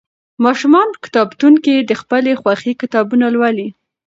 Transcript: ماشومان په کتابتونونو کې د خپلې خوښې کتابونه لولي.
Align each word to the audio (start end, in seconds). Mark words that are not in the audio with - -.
ماشومان 0.45 0.87
په 0.93 0.97
کتابتونونو 1.05 1.59
کې 1.65 1.75
د 1.79 1.91
خپلې 2.01 2.31
خوښې 2.41 2.71
کتابونه 2.81 3.25
لولي. 3.35 3.67